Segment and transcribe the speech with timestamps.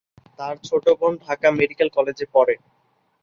[0.39, 2.55] তার ছোট বোন ঢাকা মেডিকেল কলেজে পড়ে।